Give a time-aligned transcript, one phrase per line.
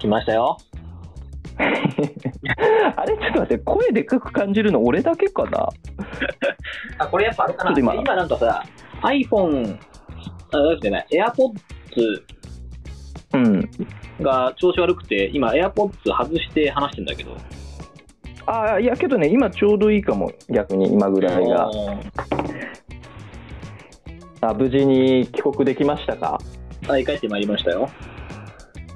[0.00, 0.56] 来ましたよ。
[1.60, 5.68] あれちょっと待って、声でかく感じるの俺だけかな？
[6.98, 7.78] あ、これやっぱあれかな。
[7.78, 8.64] 今今なんかさ、
[9.02, 9.78] iPhone、あ、
[10.80, 12.22] じゃない、AirPods
[13.34, 13.70] うん。
[14.20, 17.36] が調子悪くて、今 AirPods 外して話してんだけど。
[18.46, 21.68] ああ、いやけどね、今ちょうどいいかも、逆に今ぐらいが。
[24.42, 26.38] あ無事に帰国できましたか？
[26.88, 27.90] はい、帰ってまいりましたよ。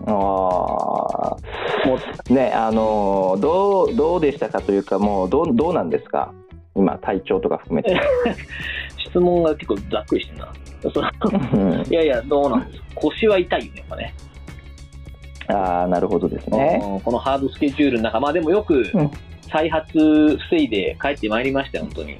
[0.06, 1.36] ああ、
[1.86, 6.32] もうね、あのーどう、どうでしたかというか、もう、どう、どうなんですか？
[6.76, 7.98] 今、体調とか含めて。
[9.08, 10.52] 質問が結構ざっくりしてんな。
[11.88, 14.14] いやいや、どうなんです腰は痛いよね、やっぱね。
[15.48, 16.80] ああ、なるほどですね。
[16.82, 19.10] うんこのハードスケジュールの中、まあでもよくうん
[19.50, 19.86] 再発
[20.50, 22.16] 防いで帰ってまいりましたよ、本当に。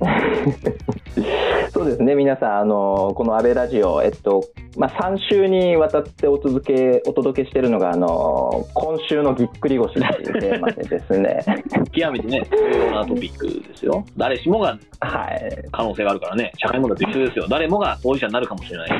[1.72, 4.42] そうですね、皆さん、あのこの安倍ラジオ、えっと
[4.76, 11.44] まあ、3週にわたってお続けお届けしているのが、あの今週のぎっくり腰っていうテーマでですね、
[11.94, 14.04] 極めてね、重要なトピックですよ。
[14.16, 17.46] 誰しもがはい、可能性があるからね、社会問題と一緒ですよ。
[17.48, 18.90] 誰もが当事者になるかもしれない。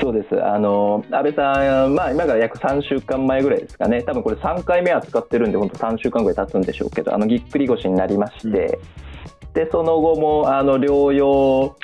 [0.00, 8.78] そうです、あの安倍さん、まあ、今から約3週間前ぐらいですかね、多分これ、3回目扱ってるんで、本当、3週間ぐらい経つんでしょうけど、あのぎっくり腰になりまして、
[9.54, 11.76] でその後もあの療養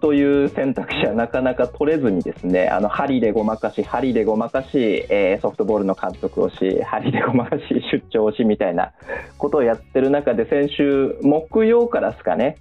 [0.00, 4.68] という選択肢はなかなか取れずにですねあの針でごまかし針でごまかし、
[5.08, 8.92] えーソフトボールの監督をし針でごまかし出張をしみたいな
[9.38, 12.56] ことをやってる中で先週木曜からですかね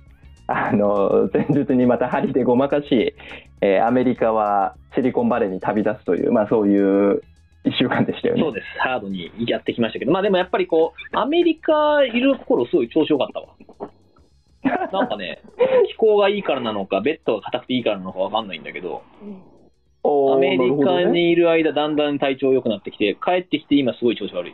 [0.48, 3.14] あの前日にまた針でごまかし、
[3.62, 7.22] えーアメリカはシリコンバレーに旅立つという、まあ、そういう
[7.66, 8.42] 1週間でしたよね。
[8.42, 13.90] そうです、ハードにやってきましたけど、まあでもやっぱりこう、アメリカいる頃、すごい調子良かったわ。
[14.92, 15.42] なんかね、
[15.88, 19.04] 気候がいいからなのか、ベッドが硬くていいからなのかわかんないんだけど、
[20.04, 24.54] アメリカにいる間、だんだん体調良くなってきて、帰ってきて今すごい調子悪い。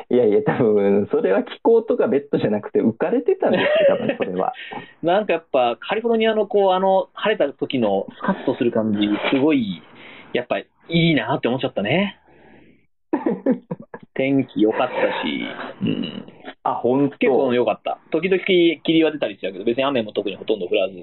[0.09, 4.53] いやいや、多分それは気候とかベッドじゃなくて、浮かれてたんですよ、多分それは。
[5.01, 9.81] なんかやっぱ、カリフォルニアのこう、あの、晴れた時のスカッとする感じ、すごい、
[10.33, 12.19] やっぱいいなって思っちゃったね。
[14.13, 14.93] 天気良かった
[15.25, 15.45] し、
[15.81, 16.25] うん。
[16.63, 17.53] あ、本結構当。
[17.53, 17.99] 良かった。
[18.11, 18.43] 時々
[18.83, 20.95] 霧は出たりしたけど、別に雨も特にほとんど降らず。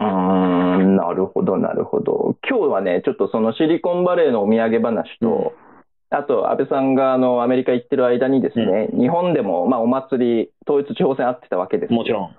[0.00, 2.36] うーん、なるほど、なるほど。
[2.48, 5.52] 今日はね、ちょっとそのシリコンバレーのお土産話と、
[6.10, 11.96] あと、安倍さんがあのアメリカ行ってる間にですね、日本でも、まあ、お祭り、統一地方選あってたわけですよ。
[11.96, 12.30] もちろん。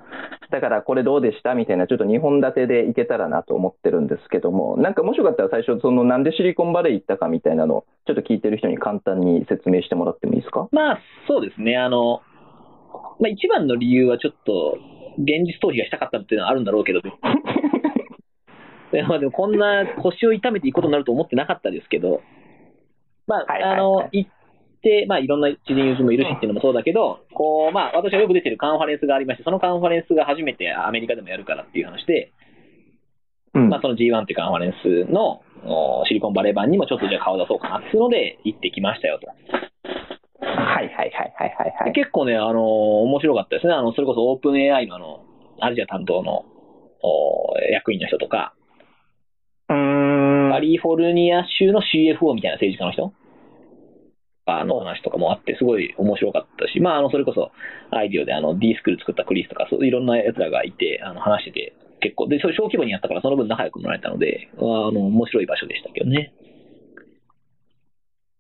[0.50, 10.68] だからこれどうでしたみたいな、ちょっと2本立てでいけたらなと思ってるんですけども、なんかもしよかったら最初、そのなんでシリコンバレー行ったかみたいなのを、ちょっと聞いてる人に簡単に説明してもらってもいいですか？
[10.72, 11.78] まあ、そうですね。
[11.78, 12.22] あの、
[13.20, 14.80] まあ一番の理由はちょっと、
[15.20, 17.02] 現実逃避がしたかったっていうのはあるんだろうけど、
[18.92, 22.22] でもこんな腰を痛めていくことになると思ってなかったですけど、
[23.30, 24.32] まあ、はいはいはいあの、行っ
[24.82, 32.34] て、まあいろんな知人友人もいるしっていうのもそうだけど、こう、まあ私はよく出てるカンファレンスがありまして、そのカンファレンスが初めてアメリカでもやるからっていう話で、
[33.54, 39.28] うんまあその G1 っていうカンファレンスのおシリコンバレー版にもちょっとじゃあ顔出そうかなっていうので行ってきましたよと。
[40.46, 41.92] はいはいはいはいはいはい。
[41.94, 42.64] 結構ね、あのー
[43.10, 43.74] 面白かったですね。
[43.74, 45.22] あの、それこそオープン AI のあの、
[45.62, 46.46] アジア担当の
[47.02, 48.54] お役員の人とか、
[49.70, 50.52] うーん。
[50.52, 53.14] カリフォルニア州の CFO みたいな政治家の人
[54.58, 57.52] あの話とかもあって、すごい面白かったし、まあ、あの、それこそ、
[57.92, 66.34] アイディオであの、D スクール作ったクリスとか、そういろんな奴らがいて、あの、話してて、結構、で、それ小規模にやったから、その分仲良くもらえたので、あの、面白い場所でしたけどね。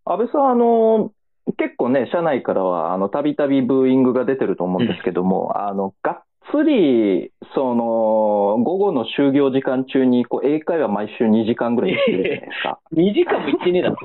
[0.06, 1.12] 安倍さん、あの、
[1.58, 12.80] 結構ね、社内からは、あの、たびたびブーイングが出てると思うんですけども、あの、がっつり、その、午後の就業時間中に、こう、英会話毎週2時間ぐらいやってるじゃないですか。
[12.94, 13.98] 2時間も行ってねえだろ。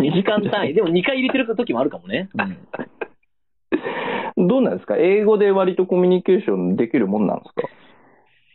[0.00, 0.74] 2時間単位。
[0.74, 2.28] でも2回入れてる時もあるかもね。
[2.34, 2.66] うん
[4.48, 4.96] どうなんですか？
[4.96, 7.68] 英語で割とコミュニケーションできるもんなんですか？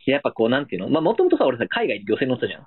[0.08, 0.90] やっぱこう、なんていうの？
[0.90, 2.62] まあ、もともとさ、俺さ、海外で漁船乗ってたじゃん。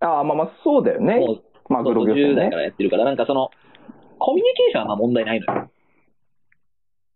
[0.00, 1.16] ああ、まあまあ、そうだよね。
[1.16, 2.56] もう、マグロ漁10船ね代か。
[2.56, 3.50] らやってるから、なんかその、
[4.18, 5.70] コミュニケーションはまあ問題ないのよ。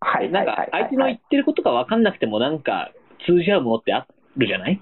[0.01, 0.31] はい。
[0.31, 2.93] なんか、相手の言ってることが分かんなくても、なんか、
[3.27, 4.81] 通じ合うものってあるじゃない？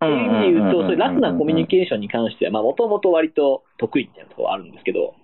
[0.00, 5.14] そういう意味で言うと、そういうラフなコミュニケーションに関しては、まあ、もともと割と得意みたいなところはあるんですけど、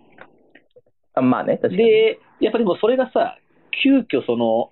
[1.14, 1.76] あまあね、確かに。
[1.76, 3.36] で、やっぱりもうそれがさ、
[3.84, 4.70] 急遽その、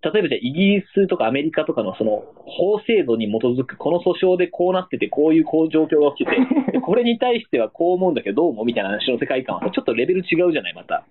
[0.00, 6.36] 例えばじゃあイギリスとかアメリカとかのその法制度に基づくこの訴訟でこうなっててこういうこう状況が起きて
[6.70, 11.04] て、 でこれに対してはこう思うんだけどどう思うみたいな話の世界観はさちょっとレベル違うじゃないまた。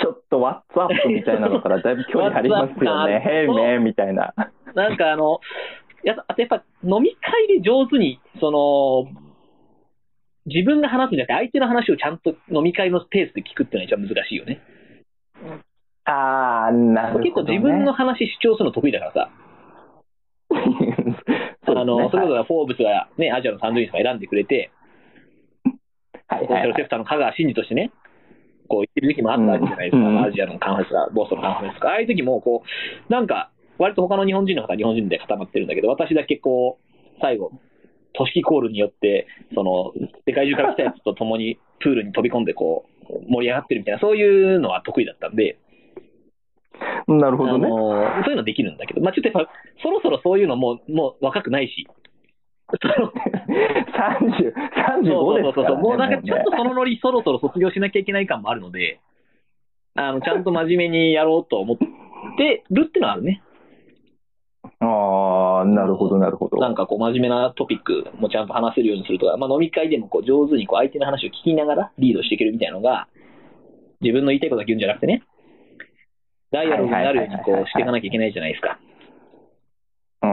[0.00, 3.22] ちょっと、ワッツアップみたいなのからだいぶ距離ありますよね。
[3.54, 4.34] メンみたいな。
[4.74, 5.38] なんかあの、
[6.04, 9.06] やあとやっぱ飲み会で上手に、その、
[10.46, 14.60] 自分が話すんじゃなくて、相手の話をちゃんと飲み会のペースで聞くっていうのが一番難しいよね。
[16.04, 17.30] ああ、なるほど、ね。
[17.30, 19.30] 結構自分の話主張するの得意だからさ。
[21.66, 24.70] そうあの、それこそフォーブスがね、アジアのサンドイッチとか選んでくれて、
[26.28, 26.74] はいはいはい。
[26.76, 27.90] セプターの香川真司としてね、
[28.68, 30.24] こう言ってる時期もあったわけじゃないですか、うん。
[30.24, 37.52] アジアのカンファレンスか、ボストンのカンファレンスか、ああいう時も、こう、なんか、割と他の日本人の方は日本人で固まってるんだけど、私だけこう、最後、
[38.14, 39.92] 都市コールによって、その、
[40.26, 45.58] 世界中から来たやつと共にプールに飛び込んで、こう、盛り上がってるみたいな、そういうのは得意だったんで、
[47.06, 47.68] なるほどね。
[47.68, 51.86] そういうのできるんだけど、まあちょっとやっぱ、そろそろそういうのも、もう若くないし、
[52.66, 54.52] その30、
[55.06, 55.82] 35ですから、ね。
[55.82, 59.00] もうなんかちょっとねそのノリそろそろ卒業しなきゃいけない感もあるので、
[59.94, 61.78] あの、ちゃんと真面目にやろうと思っ
[62.38, 63.42] てるってのはあるね。
[64.86, 66.58] ああ、なるほど、なるほど。
[66.58, 73.08] なんかこう真面目なトピックもちゃんと話せるようにするとか、まあ飲み会でもこう上手にこう相手の話を聞きながらリードしていけるみたいなのが、
[74.00, 75.22] 自分の言いたいことだけ言うんじゃなくてね、
[76.52, 78.78] ダイアログになるようにこうしていかなきゃいけないじゃないですか。
[80.22, 80.26] う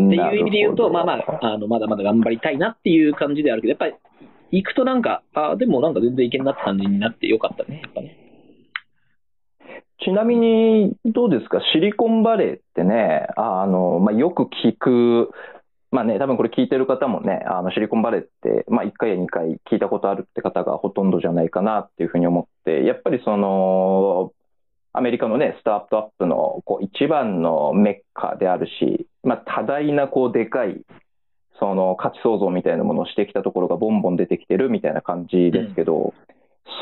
[0.00, 0.08] ん。
[0.08, 3.94] っていう意味で言うと、まあまあ、あの、まだまだ頑張りたいなっていう感じではあるけど、やっぱり、
[4.50, 8.23] 行くとなんか、あでもなんか全然いけんなって感じになってよかったね、やっぱね。
[10.04, 15.30] ちなみに、どうですか、シリコンバレーってね、あのまあ、よく聞く、
[15.90, 24.32] まあね、多分これ聞いてる方もね、あのシリコンバレーって、まあ、1回や2回聞いたことあるって方がほとんどじゃないかなっていうふうに思って、やっぱりその、
[24.92, 30.82] アメリカのね、スタートアップのこう一番のメッカであるし、まあ、多大なこうでかい、
[31.58, 36.12] その価値創造みたいなものをしてきたところがボンボン出てきてるみたいな感じですけど、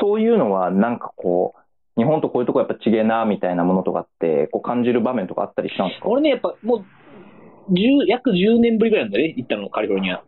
[0.01, 1.62] そういうのはなんかこう、
[1.97, 6.07] 日本とこういうとこやっぱ違えなみたいなものとかって、こう感じる場面とかあったりしたんですか？
[6.09, 10.23] 俺ね、やっぱもう、10約10年ぶりぐらいなんだね、行ったの、カリフォルニア。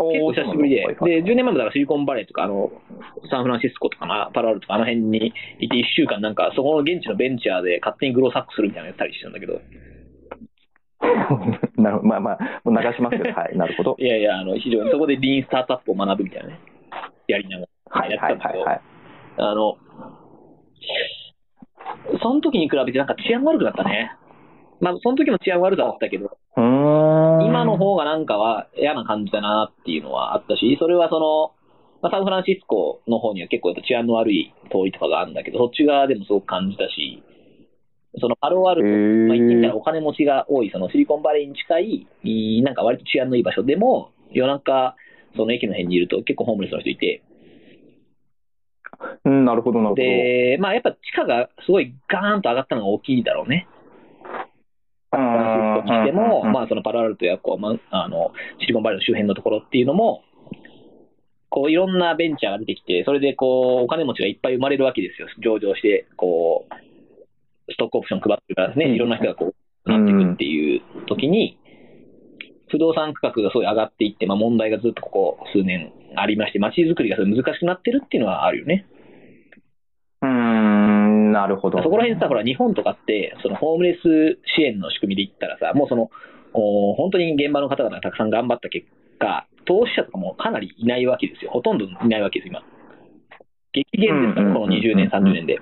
[0.00, 0.86] 結構久しぶりで。
[0.86, 2.70] で、10年前もだからシリコンバレーとか、あの、
[3.30, 9.60] サンフランシスコとかな、パラアルとか、あの辺にいて1週間なんか、そこの現地のベンチャーで勝手にグローサックするみたいなのやったりしてたんだけど、
[11.82, 12.08] なるほど。
[12.08, 13.96] まあまあ、もう流しますけど、 はい、なるほど。
[13.98, 16.60] いやいや、あの、非常にそこでリーンスタートアップを学ぶみたいなね、
[17.26, 18.00] やりながら。
[18.00, 18.80] はいはいはいはい。
[19.38, 19.76] あの、
[22.22, 24.12] その時に比べてなんか治安悪くなったね。
[24.80, 26.36] まあ、その時も治安悪かったけど。
[26.56, 31.52] 今の方がなんかは嫌な感じだなっていうのはあったし、それはその、
[32.02, 37.22] まあ、サンフランシスコの方には結構治安の悪い通りとかがあるんだけど、そっち側でもすごく感じたし、
[38.20, 38.88] そのパロアルト、
[39.28, 44.96] まあ、言ってみたらお金持ちが多い、そのシリコンバレーに近いなんか割と治安のいい場所でも、夜中、
[45.36, 47.22] その駅の辺にいると結構ホームレスの人いて、
[49.24, 50.02] うん、なるほど、なるほど。
[50.02, 53.68] で、まあやっぱ地価がすごいガーンと上がったのが大きいだろうね。
[55.10, 60.22] サンフランシスコにしても、まあそのパラアルトやこう、まあ、あの、シリコンバレーの周辺のところっていうのも、
[61.50, 65.28] こういろんなベンチャーが出てきて、それでこう、お金持ちがいっぱい生まれるわけですよ。
[65.42, 69.54] 上場して、こう、ストックオプション配ってるからね、うんいろんな人がこ
[69.86, 71.58] う、なっていくっていう時に、
[72.70, 78.86] 不動産価格がすごい上がっていって、まあ問題がずっとここ数年ありまして、街づくりが難しくなってるっていうのはあるよね。
[80.22, 81.82] うーん、なるほど。
[81.82, 86.10] そこら辺さ、ほら、日本とかって、そのホームレス支援の仕組みで言ったらさ、もうその、
[86.54, 88.86] お本当に現場の方々がたくさん頑張った結
[89.18, 91.50] 果、投資者とかもかなりいないわけですよ。
[91.50, 92.62] ほとんどいないわけです、今。
[93.72, 95.58] 激減ですから、うんこの20年、30年で。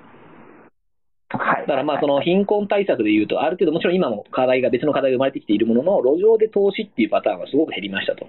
[1.29, 1.61] はい。
[1.61, 8.27] だからまあ、その貧困対策で言うと、ある程度、もちろん今も課題が、別の課題が生まれてきているものの、路上で投資っていうパターンはすごく減りましたと。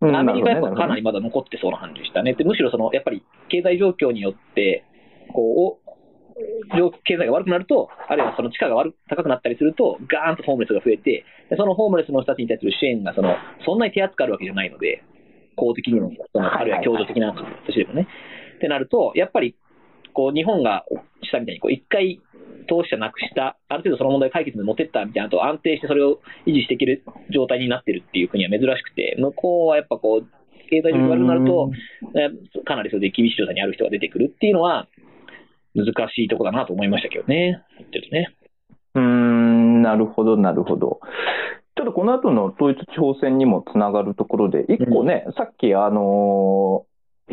[0.00, 2.34] うんアメリカはかなりまだ残ってそうな感じでしたね。
[2.34, 4.84] でむしろその、やっぱり経済状況によって、
[5.34, 5.88] こう、
[6.76, 15.02] 状経済が悪くなると、あるいはその地価が悪高くなったりすると、ガーンとホームレスが増えて、でそのホームレスの人たちに対する支援がそのそんなに手厚くあるわけじゃないので、
[15.56, 18.06] 公的にも、そのあるいは共助的な形でもね。
[18.56, 19.56] ってなると、やっぱり
[20.18, 20.84] こう日本が
[21.28, 22.20] したみたいに、こう一回
[22.68, 30.26] 投資者なくした、ある程度その問題解決に持ってったみたいなと安定してそれを維持していける状態になってるっていう国は珍しくて、向こうはやっぱこう、
[30.70, 31.70] 経済力が悪くなると、
[32.14, 34.88] えかなりそれで厳しい状態にある人が出てくるっていうのは、
[35.74, 38.34] 難しいとこだなと思いましたけどね、言ってるとね。
[38.94, 41.00] うーん、なるほど、なるほど。
[41.76, 46.88] ちょっとこの後の統一地方選にもつながるところで、一個ね、さっき、あのー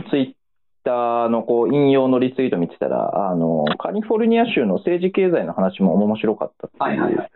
[0.10, 0.45] ツイッ
[0.86, 7.28] ターのこう引用のリツイート見てたら、あのーカリフォルニア州の政治経済の話も面白かったっていう、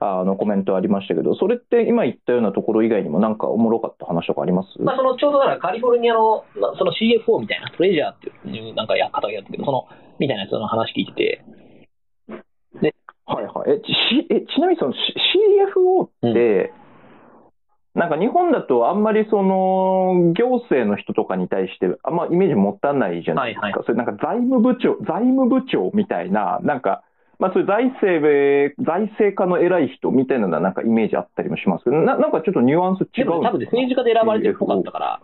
[0.00, 4.82] あのコメントありましたけど、それって今言ったようなところ以外にも、なんかおもろかった話とかあります？
[4.82, 9.86] まあ、そのちょうどだからカリフォルニアのまあその CFO みたいな、トレジャーっていうなんかや方がやったけど、その
[10.18, 11.44] みたいなやつの話聞いてて、
[13.26, 13.70] はいはい。
[13.70, 16.72] えちえちなみにその CFO って、
[17.94, 23.66] なんか日本だとあんまりその行政の人とかに対してあんまイメージ持たないじゃないですか。
[23.66, 27.04] はいはそれなんか財務部長、財務部長みたいな、なんか、
[27.38, 35.20] まあそういう財政べ、財政家の偉い人みたいなのはなんかイメージあったりもしますけど、ななんかちょっとニュアンス違う多分ね、政治家で選ばれてるっぽかったから、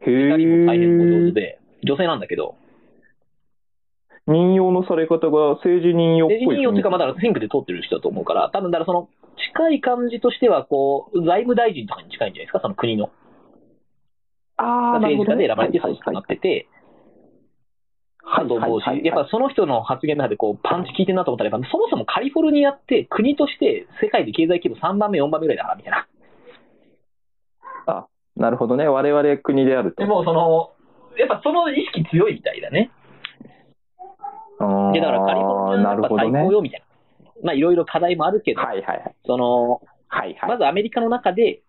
[0.00, 1.42] へ二人も大変お上手え。
[1.42, 2.54] で、女性なんだけど、
[4.26, 9.08] 任用のされ方が政治任用っぽい政治任用っていうか、まだ選挙で通ってる人だと思うから、多分だからその、
[9.54, 13.10] 近い感じとしては、こう、財務大臣とかに近いんじゃないですか、その国の。
[14.56, 15.00] ああ。
[15.00, 16.66] 政治家で選ばれてそうはいなってて、
[19.04, 26.06] やっぱその人の発言の中でこうパンチ効いてるなと思ったら、やっぱそもそもカリフォルニアって国として世界で経済規模3番目、4番目ぐらいだからみたいな。
[28.38, 28.86] なるほどね。
[28.86, 30.02] 我々国であると。
[30.02, 30.70] でもその、
[31.18, 32.90] やっぱその意識強いみたいだね。
[34.92, 36.30] で、だからカリフォルニアは最。
[36.30, 36.86] 高よみたいな。
[37.44, 39.14] まあいろいろ課題もあるけど、はいはいはい。
[39.26, 40.48] その、はいはい。
[40.48, 41.60] まずアメリカの中で、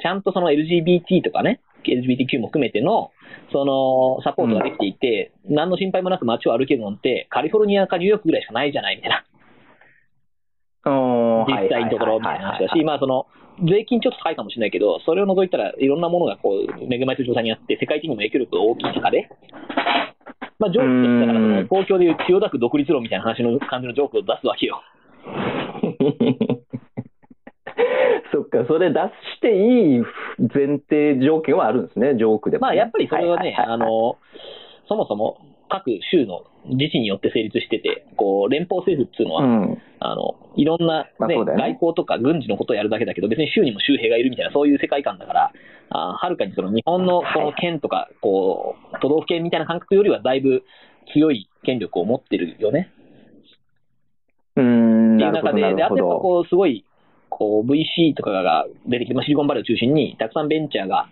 [0.00, 3.10] ちゃんとその LGBT とかね、LGBTQ も含めての、
[3.52, 9.24] その、サポートができていて、何の心配もなく街を歩けるのって、カリフォルニアかニューヨークぐらいしかないじゃないみたいな。
[10.86, 13.26] うん実際のところみたいな話だし、まあその、
[13.60, 19.28] 税金ちょっと高いかもしれないけど、それを除いたらいろんなものがこう、恵まれてる状態にあって、世界的にも影響力が大きい中で、
[20.58, 24.82] まあジョークとしてだから東京でいう千代田区独立論みたいな話の感じのジョークを出すわけよ。
[28.32, 30.02] そっか、それ出していい
[30.52, 33.56] 前提条件はあるんですね、ジョークでも、まあやっぱりそれはね、いいい。
[33.56, 34.16] あの、
[34.88, 39.78] そもそも各州の自治によって成立してて、こう、連邦政府っていうのは、うん。
[40.00, 45.52] あの、いろんな、ねね外交とか軍事のことをやるだけだけど、別に州にも州兵がいるみたいな、そういう世界観だから、
[45.90, 50.62] あーはるかにその日本のこの県とか、こう、都道府県みたいな感覚よりはだいぶ
[51.12, 52.90] 強い権力を持ってるよね。
[54.56, 55.88] うん、っていう中で、で、あ。
[55.88, 56.84] とやっぱこう、すごい、
[57.28, 61.08] こう、VC とかが出てきて、まあシリコンバレーを中心に、たくさんベンチャーが、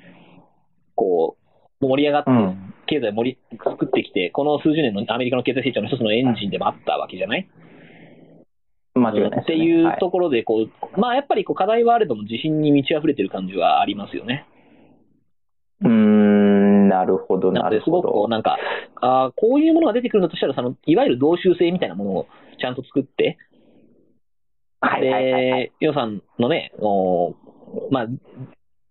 [0.94, 1.41] こう、
[1.88, 2.74] 盛り上がってう、ん。
[2.86, 7.48] 経済を盛り作ってきて、この数十年のアメリカの経済成長の一つのエンジンでもあったわけじゃない？
[8.94, 9.38] 間違いないね。
[9.42, 14.46] っていうはいところで、こう、まあやっぱりこう課題はあれども自信に満ち溢れてる感じはありますよね。
[15.80, 18.28] うーん、なるほど、なるほすごくこう、ど。
[18.28, 18.58] なんか、
[19.00, 22.26] あーこういうものが出てくるんだとしたら、その、いわゆる同州制みたいなものを
[22.60, 23.38] ちゃんと作って、
[24.80, 27.36] はいはいはい予算のね、お
[27.90, 28.06] まあ、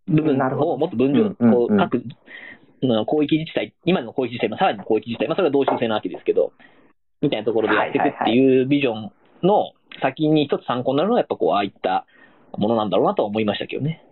[0.07, 2.03] 部分をもっと分量、うんうんうんこう各、
[2.81, 6.51] うん広域自治体、今の広域自治体、まあ、さらにの広域自治体、まあ、それは同州制なわけですけど、
[7.21, 9.11] みたいなところでやっていくっていうビジョン
[9.43, 9.71] の
[10.01, 12.05] 先に一つ参考になるのは、やっぱこう、ああいった
[12.57, 14.03] ものなんだろうなとは思いましたけどね。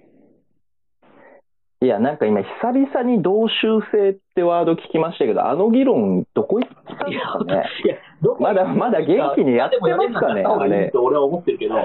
[1.81, 7.63] いや、なんか今、久々に同州制ってワード聞きましたけど、あの議論、どこ行ったんですかね？
[7.85, 7.95] いや、
[8.39, 10.91] まだまだ元気にやってますかね、あれ。
[10.93, 11.75] 俺は思ってるけど、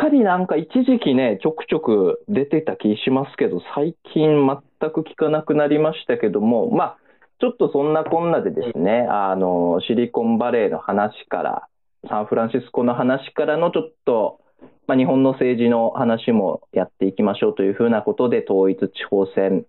[0.00, 4.46] かりなんか一時期ね、ちょくちょく出てた気しますけど、最近
[4.80, 6.96] 全く聞かなくなりましたけども、まあ、
[7.40, 11.68] ちょっとそんなこんなでですね、あの、シリコンバレーの話から、
[12.08, 14.40] サンフランシスコの話からのちょっと、
[14.86, 19.66] まあ、日本の政治の話もやっていきましょうというふうなことで、統一地方選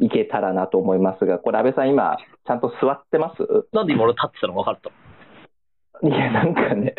[0.00, 2.16] いけたらなと思いますが、これ安倍さん今、
[2.46, 3.42] ちゃんと座ってます？
[3.72, 4.90] なんで今俺立ってたの分かった。
[6.06, 6.94] いや、なんかね、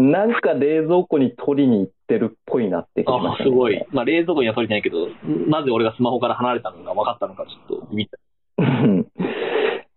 [0.00, 3.50] なんか冷蔵庫に取りに行ってるっぽいなって気しまあした、ね。
[3.50, 3.84] すごい。
[3.90, 5.08] まあ、冷蔵庫には取れてないけど、
[5.48, 8.18] なぜ俺がスマホから離れたのが分かったのか、ちょっと見た。
[8.58, 9.06] う ん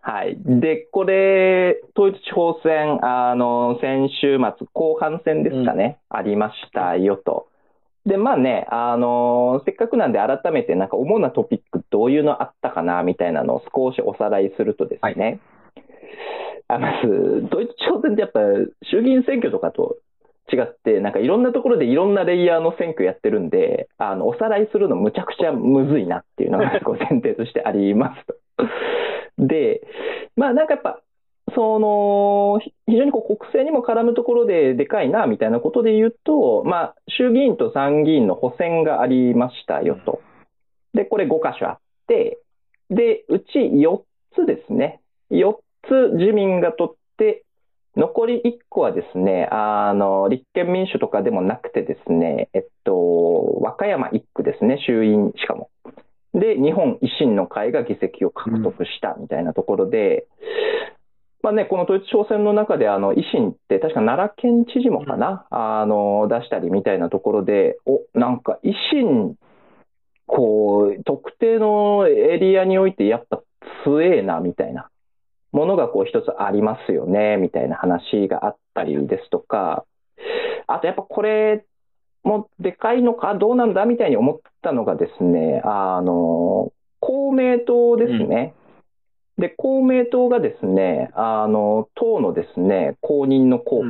[0.05, 0.37] はい。
[0.37, 7.47] で、これ、統一地方選、あの、先週末、後半戦ですかね、ありましたよと。
[8.05, 15.39] で、まあね、あの、せっかくなんで改めて、なんか主なトピックどういうのあったかな、みたいなのを少しおさらいするとですね、
[16.67, 18.39] あまず、統一地方選ってやっぱ
[18.83, 19.97] 衆議院選挙とかと
[20.51, 28.35] 違って、なんかいろんなところでいろんなレイヤーの選挙やってるんで、あの、おさらいするのむちゃくちゃむずいなっていうのがこう前提としてありますと。
[29.37, 29.81] で、
[30.35, 30.99] まあなんかやっぱ、
[31.55, 40.21] その、非常にこう国政にも絡むところででかいな、みたいなことで言うと、まあ、衆議院と参議院の補選がありましたよと。
[40.93, 42.37] で、これ5箇所あって、
[42.89, 44.01] で、うち4
[44.35, 45.01] つですね。
[45.31, 45.55] 4
[45.87, 47.43] つ自民が取って、
[47.95, 55.69] 残り1個はですね、あの、立憲民主とかでもなくてですね、えっと、和歌山1区ですね、衆院しかも。
[56.33, 60.25] で、日本維新の会が議席を獲得したみたいなところで、
[61.43, 69.35] まあね、この統一地方選の中で、あの、維新って確か奈良県知事もかな、あの、出したりみたいなところで、お、なんか維新、
[70.25, 73.41] こう、特定のエリアにおいてやっぱ
[73.83, 74.89] 強えな、みたいな。
[75.53, 79.85] ものがこう一つありますよね、みたいな話があったりですとか、
[80.67, 81.65] あとやっぱこれ
[82.23, 88.55] もでかいのか、どうなんだみたいに思ったのがですね、あの、公明党ですね。
[89.37, 93.89] うん、で、公明党がですね、あの、党のですね、公認の候補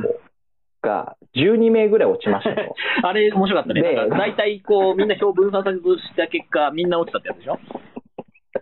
[0.82, 2.74] が12名ぐらい落ちましたと。
[3.08, 3.80] あれ面白かったね。
[3.80, 7.58] で大体こう、 みんな票分散した結果、みんな落ちたってやつでしょ？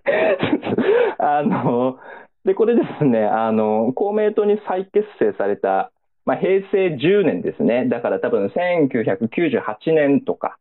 [1.19, 1.99] あの、
[2.45, 5.93] で、これですね、あの、公明党に再結成された、
[6.25, 7.89] まあ、平成10年ですね。
[7.89, 10.59] だから多分1998年とか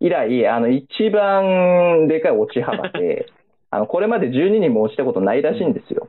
[0.00, 3.26] 以来、あの、一番でかい落ち幅で、
[3.70, 6.08] あの、これまで12人も落ちたことないらしいんですよ。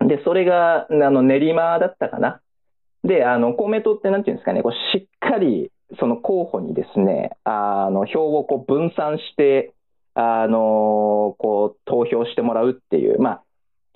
[0.00, 2.40] で、それが、あの、練馬だったかな。
[3.04, 9.72] で、あの、公明党ってなんていうんですかね、こうしっかり、その候補にですね、あの、票をこう分散して、
[10.14, 13.42] あの、こう、投票してもらうっていう、まあ、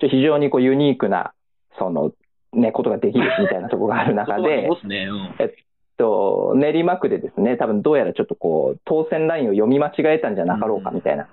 [0.09, 1.33] 非常にこうユニークな、
[1.77, 2.11] その、
[2.53, 4.69] ね、ことができるみたいなところがある中で、
[5.39, 5.53] えっ
[5.97, 11.27] と、練馬区でですね、多分どうやらちょっとこう、当選ラインを読み間違えたんじゃなかろうかみたいな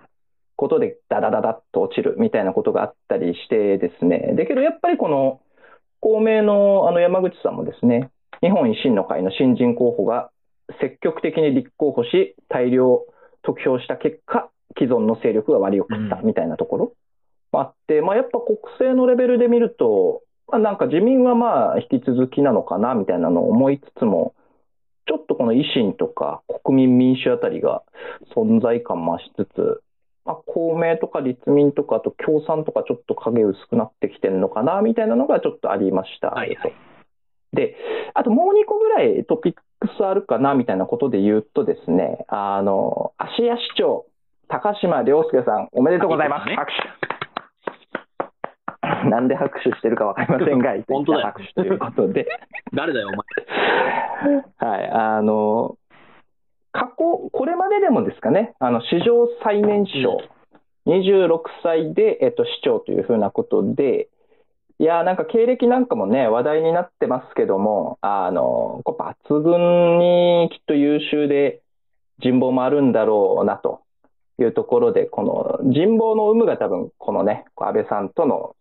[0.57, 5.41] ことで、ダダダダッと落ちるみたいなことがあったりしてですね、だけどやっぱりこの、
[6.01, 8.11] 公明のあの山口さんもですね、
[8.41, 10.31] 日本維新の会の新人候補が
[10.81, 13.05] 積極的に立候補し、大量
[13.43, 16.85] 得票した結果、既存の勢力が割り送ったみたいなところ。
[16.87, 16.93] も
[17.61, 24.35] あって、まあ、やっぱ国政のレベルで見ると、まあ、なんか自民はまあ引き続きなのかなみたいなのを思いつつも、
[25.07, 27.83] ちょっとこの維新とか国民民主あたりが
[28.35, 29.83] 存在感増しつつ、
[30.25, 36.29] まあ、公明とか立民とか、あと共産とかちょっと影薄くなってきてるのかなみたいなのがちょっとありました。
[36.29, 36.75] はいはい、
[37.53, 37.77] で、
[38.15, 44.07] あともう2個ぐらいトピックスあるかなみたいなことで言うとですね、あの、芦屋市長、
[44.49, 46.55] 高島良介さん、おめでとうございます。
[46.55, 46.71] 拍
[47.09, 47.12] 手。
[49.09, 52.27] なんで拍手してるかわかりませんが、 本当だ拍手ということで。
[52.73, 53.11] 誰だよ、お
[54.61, 54.73] 前。
[54.73, 55.77] はい、あの、
[56.73, 60.19] 過去、これまででもですかね、あの、史上最年少、
[60.87, 64.09] 26歳で、えっと、市長というふうなことで、
[64.79, 71.61] いや、なんか経歴なんかもね、話題になってますけども、あの、こ抜群にきっと優秀で
[72.19, 73.83] 人望もあるんだろうなと
[74.41, 78.57] いうところで、この人望の有無が多分、このね、安倍さんとの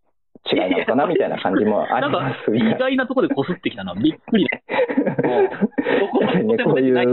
[0.51, 1.06] 違いなのかな？
[1.06, 2.58] みたいな感じもありますが。
[2.58, 4.58] 意外なところでこすってきたのはびっくりだ。
[6.43, 7.04] ね、こういう、や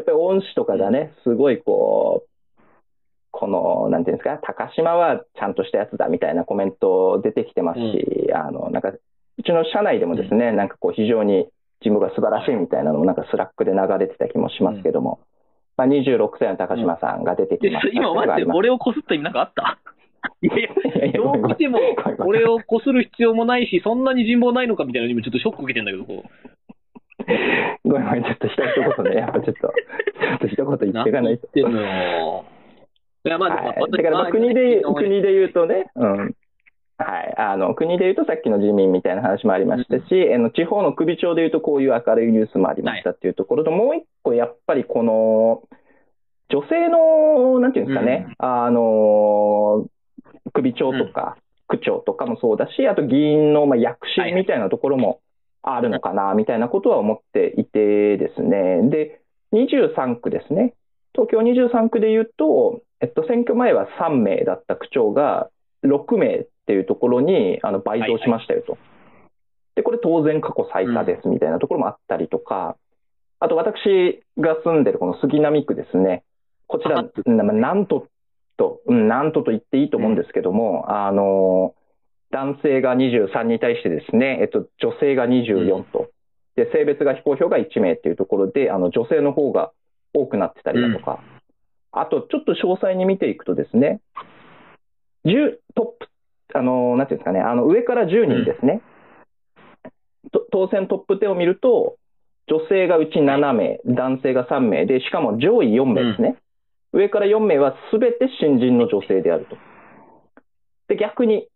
[0.00, 2.28] っぱり恩師とかがね、すごいこう、
[3.30, 11.46] この、なんていうんですか、高島はちゃんとしたやつだみたいなコメント出てきてますし、うん、あの、なんか、うちの社内でもですね、うん、なんかこう非常に
[11.80, 15.20] 事務が素晴らしいみたいなのもなんか Slack で流れてた気もしますけども、
[15.78, 19.78] うん、まあ26歳の高島さんが出てきました、うん、今待って、俺をこすった意味なんかあった？
[20.42, 21.78] いやいや、どう見ても、
[22.26, 27.88] 俺をこする必要もないし、そんなに人望ないのかみたいなのにもちょっとショック受けてんだけど、こう。
[27.88, 31.48] ごめんごめん、ちょっと一言ね、やっぱちょっと、ちょっと一言言っていかないと。
[31.54, 32.44] 言ってんのよ。
[33.24, 36.34] いや、まあ、はい、だからまあ国で、国で言うとね、うん。
[36.98, 37.34] はい。
[37.36, 45.62] あの、国で言うとさっきの自民みたいな話もありましたし、うん、の地方の首長で言うとこういう明るいニュースもありましたっていうところと、はい、もう一個やっぱりこの、
[46.48, 48.80] 女性の、なんていうんですかね、うん、あの、
[50.62, 51.36] 首長とか、
[51.68, 55.20] 区長とかもそうだし、あと議員のまあ躍進みたいなところも
[55.62, 58.88] あるのかな、みたいなことは思っていてですね。
[58.90, 59.20] で、
[59.52, 60.74] 23区ですね。
[61.14, 65.50] 東京23区で言うと、えっと、選挙前は3名だった区長が
[65.84, 68.78] 6名っていうところにあの倍増しましたよと。
[69.74, 72.76] で、これ当然過去最多ですみたいなところもあったりとか、
[73.40, 76.22] あと私が住んでるこの杉並区ですね。
[76.66, 78.06] こちら、なんと
[78.56, 81.74] と、うん、なんとと言っていいと思うんですけども、あの、
[82.30, 86.10] 男性が23に対してですね、えっと、女性が24と、
[86.56, 89.72] で、性別が非公表が1名っていうところで、あの、女性の方が
[90.14, 91.20] 多くなってたりだとか、
[91.92, 94.00] あと、ちょっと詳細に見ていくとですね、
[95.26, 96.08] 10、トップ、
[96.54, 98.80] あの、なんていうんですかね、あの、上から10人ですね、
[100.50, 101.96] 当選トップ10を見ると、
[102.48, 106.36] 女性がうち7名、男性が3名で、しかも上位4名ですね。
[106.92, 109.56] 上から4名は全て新人の女性であると。
[110.88, 111.48] で、逆に、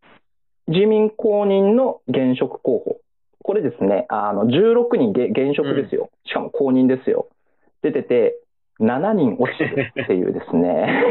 [0.68, 3.00] 自民公認の現職候補。
[3.42, 6.10] これですね、あの、16人現職ですよ。
[6.24, 7.28] しかも公認ですよ。
[7.82, 8.40] 出てて、
[8.80, 11.04] 7人落ちてるっていうですね。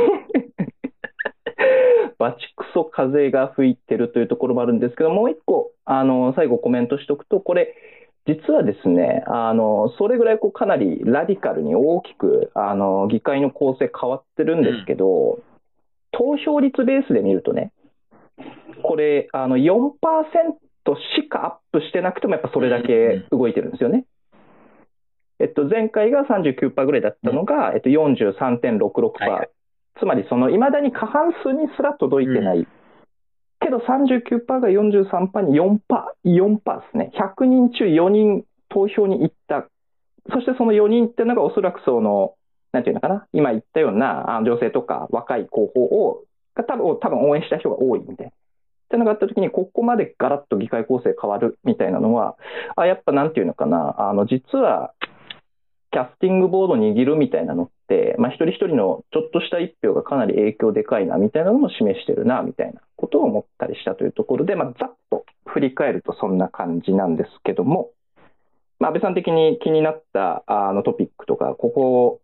[2.17, 7.75] バチクソ風が吹いてるというところもあるんですけど、もう一個、あの、最後コメントしておくと、これ、
[8.27, 15.43] 実はですね、あの、それぐらいこうかなりラディカルに大きく、あの、議会の構成変わってるんですけど、うん、
[16.11, 17.71] 投票率ベースで見るとね、
[18.83, 19.91] これ、あの4%
[21.17, 24.05] しかアップしてなくても、やっぱそれだけ動いてるんですよね。
[25.39, 29.11] えっと、前回が39%ぐらいだったのが、えっと、43.66%。
[29.19, 29.49] はいはい
[29.97, 32.67] つまり、その、未だに過半数にすら届いてない。
[33.65, 35.79] けど39%が43%に4%、
[36.23, 37.11] 4%ですね。
[37.15, 39.67] 100人中4人投票に行った。
[40.31, 42.35] そしてその4人っていうのがおそらくその、
[42.71, 46.23] なんていうのかな、今言ったようなあ女性とか若い候補を、
[46.53, 48.31] が多分多分応援した人が多いみたいな。
[48.31, 48.33] っ
[48.87, 52.35] てのがあったときに、ここまでガラッと議会構成変わるみたいなのは、
[52.75, 54.93] あやっぱなんていうのかな、あの実は
[55.95, 67.91] キャスティングボード握るみたいなのって、まあ、一人一人のちょっとした一票がかなり影響でかいなみたいなのも示してるなみたいなことを思ったりしたというところで、まあ、ざっと振り返るとそんな感じなんですけども、
[68.77, 72.19] まあ、安倍さん的に気になったあのトピックとか、ここを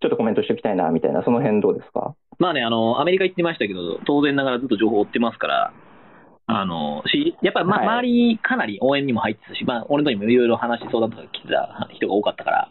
[0.00, 2.16] ちょっとコメントしておきたいなみたいな、その辺どうですか？
[2.40, 5.72] まあね、あの、アメリカ行ってましたけど、当然ながらずっと情報追ってますから、
[6.56, 12.68] あの、し、やっぱり、ま、はい周りかなり応援にも入ってたし、まあ、俺のにもいろいろ話、相談とか来てた人が多かったから、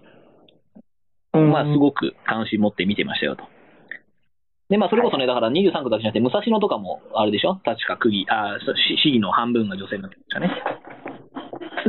[1.39, 3.43] まあ、すごく関心持って見てましたよと。
[4.69, 7.55] で、まあ、それこそね、だから23区だけじゃなくて、武蔵野とかも、あれでしょ？
[7.63, 10.51] 確か区議、あ、そ市市議の半分が女性になってましたね。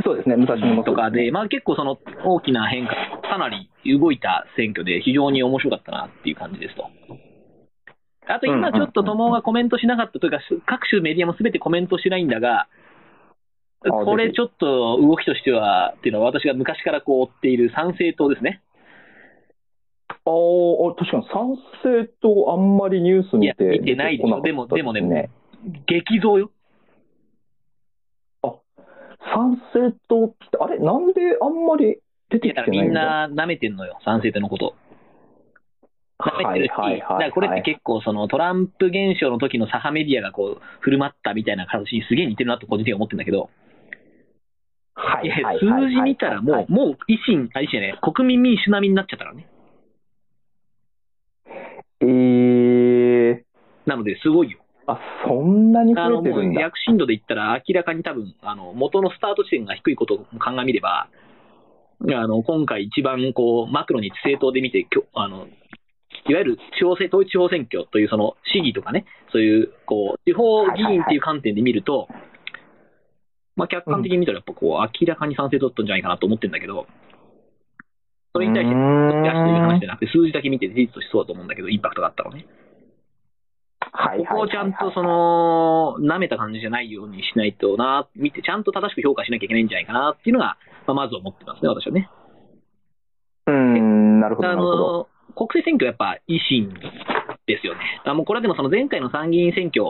[0.03, 6.89] そうですね、武蔵野とかで、まあ結構その大きな変化、かなり動いた選挙で非常に面白かったなっていう感じですと。
[8.27, 12.67] あと今ちょっと友がコメントしなかったというか、各種メディアもすべてコメントしないんだが、
[13.81, 18.61] これちょっと動きとしては、っていうのは私が昔からこう追っている参政党ですね。
[20.09, 25.29] あーあ、確かに賛成とあんまりニュース見て見てないでしょでもでもね
[25.85, 26.51] 激増よ。
[29.33, 31.97] 賛成党って、あれ、なんであんまり
[32.29, 33.27] 出てきてないんだ？
[33.27, 34.75] んな舐めてんのよ、参政党のこと。
[36.19, 43.49] 舐めてるし、はいはいはいだからこれって結構そのトランプ現象の時の左派メディアがこう振る舞ったみたいな形にすげえ似てるなと個人的には思ってるんだけど、
[44.95, 49.47] はいはいはい数字見たらもう、はいもう維新、あ、維新ね、国民民主並みになっちゃったからね。
[52.01, 53.43] えー、
[53.85, 54.59] なので、すごいよ。
[54.87, 56.61] あ、そんなに増えてるんだ。
[56.61, 61.07] 躍進度で言ったら明らかに多分、あの、元のスタート地点が低いことを鑑みれば、
[62.01, 65.47] あの、今回一番こう、マクロに政党で見て、きょあの、
[66.27, 72.07] いわゆる地方政統一地方選挙というその市議とかね、そういう、こう、地方議員っていう観点で見ると、
[73.55, 76.87] まあ、客観的に見たらやっぱこう、明らかに賛成だったんじゃないかなと思ってるんだけど、
[78.33, 82.45] それに対して、うーん出しという話じゃなくて、数字だけ見て事実としてそうだと思うんだけど、インパクトがあったのね。
[84.17, 90.57] ここをちゃんとその、舐めた感じじゃないようにしないとな、見て、ちゃんと正しく評価しなきゃいけないんじゃないかなっていうのが、
[90.87, 92.09] まあ、まず思ってますね、私はね。
[93.47, 94.77] うーん、なるほど、あなるほど。
[94.77, 96.73] の、国政選挙やっぱ維新
[97.45, 98.01] ですよね。
[98.05, 99.83] あもうこれはでもその前回の参議院選挙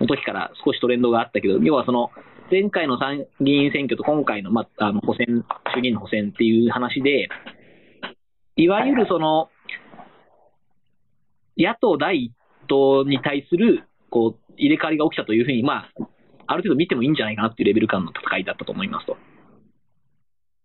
[0.00, 2.10] の時から少しトレンドがあったけど、要はその、
[2.50, 7.28] 前回の参議院選挙と今回の、まあ、あの補選、衆議院の補選っていう話で、
[8.56, 9.50] いわゆるその、
[11.56, 12.32] 野党第一
[12.66, 16.08] 党に対する、こう、入れ替わりが起きたというふうに、まあ、
[16.46, 19.16] ある程度見てもいいんじゃないかなっていうレベル感の戦いだったと思いますと。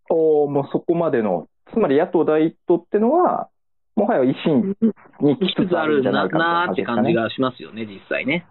[0.09, 3.49] おもうそこまでの、つまり野党第一党ってのは、
[3.95, 4.75] もはや維新
[5.21, 8.45] に来しつつあるなななーって感じがしますよね、実際ね。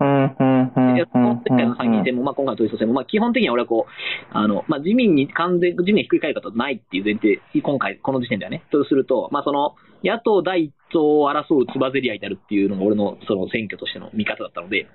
[0.00, 1.06] うん、うん、うん。
[1.12, 14.88] 今回の参議院選も、まあ、今回の統一選も、まあ、基本的には俺はこう、あの、まあ、自民に完全、自民にひっくり返ることはないっていう前提、今回、この時点ではね、とすると、まあ、その、野党第一党を争うつばぜり合いであるっていうのが俺の、その選挙としての見方だったので、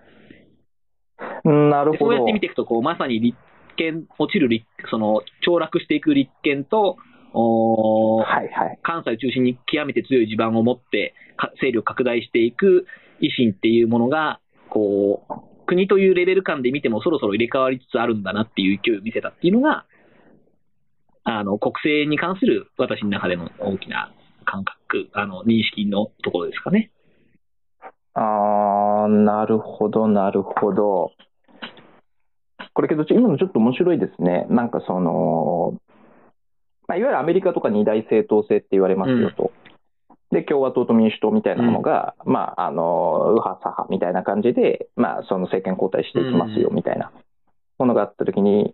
[1.46, 1.92] うんなるほど。
[1.92, 3.38] でそうやって見ていくと、こう、まさに立
[3.78, 6.98] 憲、落ちる立、その、凋落していく立憲と、
[7.34, 8.80] おーはいはい。
[8.82, 12.86] 関西を中心に極めて強い地盤を持って、か勢力拡大していく
[13.22, 14.40] 維新っていうものが、
[14.70, 19.86] こう、国というレベル感で見てもそろそろ入れ替わりつつあるんだなっていう勢いを見せたっていうのが、
[21.24, 24.12] あの、国政に関する私の中での大きな
[24.46, 26.92] 感覚、あの、認識のところですかね。
[28.16, 31.12] あー、なるほど、なるほど。
[32.74, 34.48] これけど、今のちょっと面白いですね。
[34.50, 35.76] なんかその、
[36.90, 39.52] まあ、いわゆるアメリカとか二大政党制って言われますよと。
[40.32, 47.12] で、共和党と民主党みたいなものが、まあ、あの、右派左派みたいな感じで、まあ、その政権交代していきますようんみたいな
[47.78, 48.74] ものがあったときに、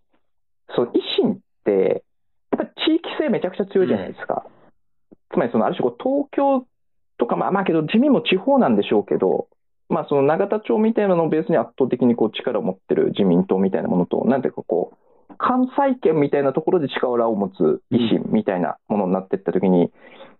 [0.75, 2.05] そう、維新って、
[2.51, 4.45] やっぱ地域性めちゃくちゃ強いじゃないですか。
[5.33, 6.65] つまり、その、ある種こう、東京
[7.17, 9.47] とか、まあ、まあけど、自民も地方なんでしょうけど、
[9.89, 15.04] まあ、その永田町みたいなのをベースに圧倒的にこう力を持ってる自民党みたいなものと、なんていうかこう、
[15.37, 19.91] 関西圏みたいなところで力を持つ維新みたいなものになっていったときに、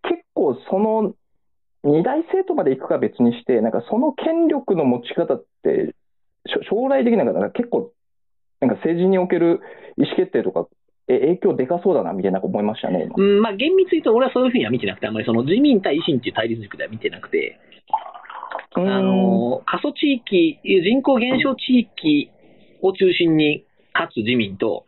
[0.04, 1.14] 結構その
[1.86, 5.94] 二大政党まで行くか別にして、なんかその権力の持ち方って、
[6.70, 7.92] 将来的になんかなんか結構、
[8.60, 9.62] なんか政治における
[9.98, 10.68] 意思決定とか、
[11.08, 13.14] え影響でかそうだなみたいな思いましたね、今。
[13.18, 17.60] うん、まあ厳密に言うと俺はそういうふうには見てなくて、あんまりその自民対維新っていう対立軸では見てなくて、
[18.74, 22.32] あの、過疎地域、人口減少地域
[22.82, 23.64] を中心に
[23.96, 24.86] 勝つ自民と、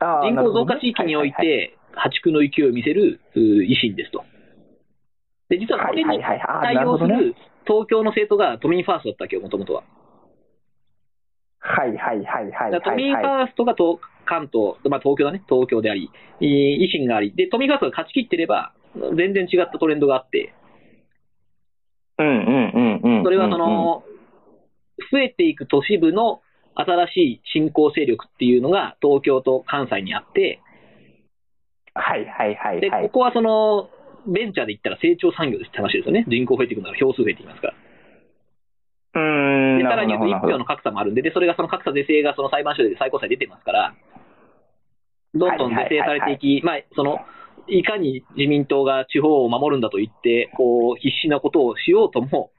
[0.00, 4.24] 人口増加地域におい、て破竹の勢いを見せるう維新ですと。
[5.50, 6.20] で、実はこれに
[6.62, 7.34] 対応すなる
[7.66, 9.84] 東京の政党が都民ファーストだったわけよ、もともとは。
[11.60, 12.24] はいはい。
[12.24, 13.22] はいはい都民フ。
[13.22, 16.46] ァーストが東関東、まあ、東京だね、東京であり、えー
[16.82, 18.72] 維新があり、で、都民ファーストが勝ち切ってれば、
[19.16, 20.54] 全然違ったトレンドがあって、
[22.18, 23.24] うんうんうんうん。
[23.24, 24.04] それはその、
[25.10, 26.40] 増えていく都市部の
[26.74, 30.60] 新しい新興勢力っていうのが東京と関西にあって、
[31.94, 33.20] はいはいはいで、はいこ。
[33.20, 33.88] こはその、
[34.26, 36.24] ベンチャーで言ったら成長産業ですって話ですよね。
[36.26, 37.74] 人口増えていくなら票数増えていきますから。
[39.14, 39.78] うーん。
[39.78, 43.94] で、なさらに言うと1るほどなるほど票の格差もあるんで、で、それがその格差是正がその裁判所で最高裁出てますから、
[45.34, 47.18] どんどん是正されていき、まあ、その、
[47.68, 52.50] いかに自民党が地方を守るんだと言って、こう、必死なことをしようとも、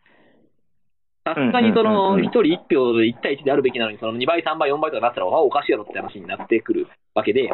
[1.26, 7.50] さすがにその、うんうん1人1票で1対1であるべきなのに、その2倍、3倍、4倍とかなったら、あおかしいやろって話になってくるわけで、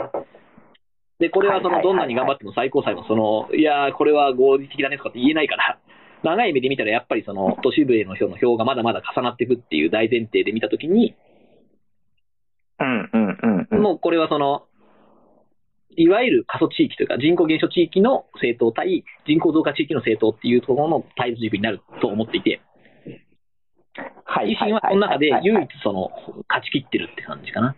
[1.20, 5.80] で、これはその、どんなに頑張っても最高裁もその、いやー、これは合理的だねとかって言えないから、
[6.24, 11.16] 長い目で見たらやっぱりその、都市部への票の票がまだまだ重なっていくっていう大前提で見たときに、
[12.80, 13.82] うんうんうんうん。
[13.82, 14.64] もうこれはその、
[15.96, 22.62] いわゆる過疎地域というか人口減少地域の政党対人口増加地域の政党っていうところの対立軸になると思っていて、
[24.26, 26.10] 維新はその中で唯一その
[26.48, 27.76] 勝ち切ってるって感じかな。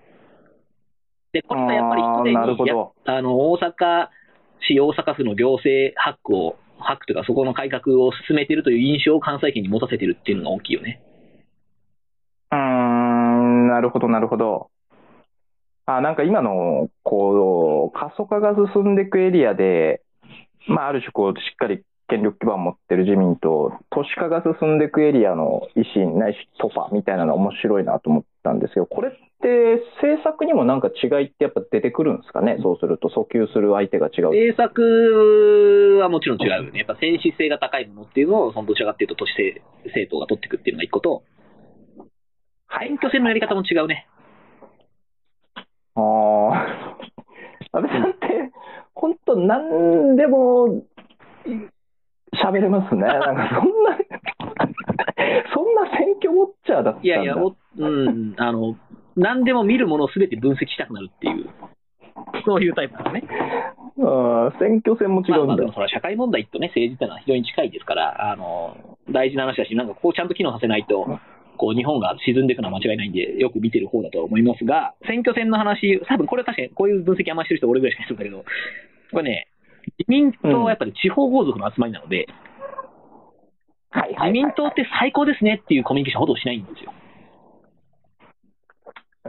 [1.33, 4.07] で、これはやっぱりすあの大阪
[4.67, 11.01] 市、大阪府の行政ハックを、ハックというかそこの改革を進めているという印象を関西圏に持たせてるっていうのが大きいよね。
[12.51, 14.69] うーん、なるほど、なるほど。
[15.85, 20.01] あ、なんか今の、こう、過疎化が進んでいくエリアで、
[20.67, 34.25] まあ、ある種、こう、しっかり権力基盤を持ってる自民と、都市化が進んでいくエリアの維新ないしトパみたいなの面白いなと思ったんですけど、これって政策にもなんか違いってやっぱ出てくるんですかね、そうすると、訴求する相手が違う。
[34.29, 36.77] 政策はもちろん違うよね。
[36.77, 41.23] やっぱ戦士性が高いものっていうのを、そのどちらかっていうと都市政政党が取っていくっていうのが一個と、
[42.77, 44.07] 選挙戦のやり方も違うね。
[45.95, 46.01] あ
[47.73, 48.51] あ、安倍さんって、
[48.93, 50.83] 本当、なんでも
[52.43, 53.01] 喋れますね。
[53.07, 53.97] なんかそんな、
[55.53, 57.01] そんな選挙ウォッチャーだったんだ。
[57.03, 58.75] いやいや、おうん、あの、
[59.15, 61.47] 何でも見るものを全て分析したくなるっていう、
[62.45, 63.23] そういうタイプだね。
[63.95, 64.07] う
[64.49, 65.73] ん選挙戦も違まあ、うんだまあでも。
[65.73, 71.19] それは社会問題とね、政治っていうのは非常に近いですから、あの、大事な話だし、なんかこうちゃんと機能させないと、
[71.57, 78.45] こう日本が沈んでいくのは間違いないんで、よく見てる方だとは思いますが、選挙戦の話、多分これは確かにこういう分析あんまりしてる人俺ぐらいしかいないんだけど、
[79.11, 79.47] これね、
[79.97, 82.25] 自民党はやっぱり地方豪族の集まりなので、はい
[83.93, 86.93] はいはい自民党って最高ですねっていうコミュニケーションほどしないんですよ。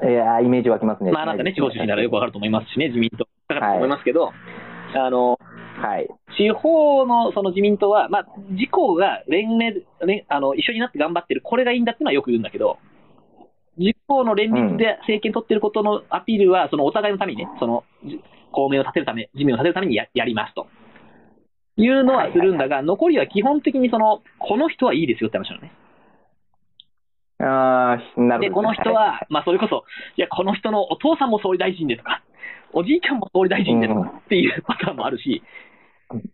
[0.03, 1.13] いやーイメージ湧きますね。
[1.13, 4.33] まああなたね、地方出身ならよくわかると思いますしね、自民党だからと思いますけど、
[4.97, 5.39] あの、
[5.77, 6.09] はい。
[6.37, 12.79] 地方のその自民党は、まあ、自公が連盟で、ね、あの一緒になって頑張ってる、これがいいんだっていうのはよく言うんだけど、
[13.77, 18.21] 自公の連立で政権取ってることのアピールは、そのお互いのためにね、そのじ
[18.53, 20.67] 公明を立てるため、自民を立てるためにややりますと。
[21.77, 25.73] いうのはするんだが、残りは基本的にその、この人はいいですよって話なのね。
[27.41, 28.69] ああ、なるで、ほど。
[28.69, 29.85] この人は、まあ、それこそ、
[30.17, 32.23] いや、この人のお父さんも総理大臣でとか、
[32.73, 35.43] おじいちゃんも総理大臣でとかっていうパターンもあるし、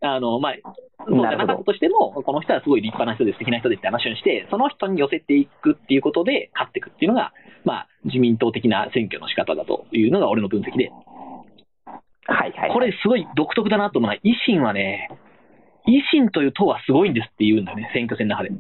[0.01, 0.55] あの、まあ、
[1.07, 7.33] そうじゃなかったとしても、この人はすごい立派な人です、素敵な人ですって話をして、その人に寄せていくっていうことで勝っていくっていうのが、
[7.65, 10.91] まあ、自民党的な選挙の仕方だというのが俺の分析で、
[12.25, 12.73] はいはい。
[12.73, 15.09] これすごい独特だなと思うのは、維新はね、
[15.87, 18.51] 維新という党はすごいんですって言うんだよね、選挙戦の中で。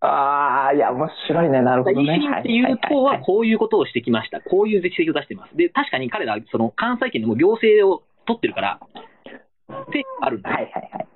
[0.00, 1.62] ああ、いや、面白いね。
[1.62, 2.18] なるほど維ね。
[2.20, 4.40] 新っていう党はこういうことをしてきました。
[4.40, 5.56] こういう実績を出してます。
[5.56, 8.80] で、確かに彼ら、その関西圏でも行政を取ってるから、
[9.68, 11.08] 成果あるんだよはいはいはい。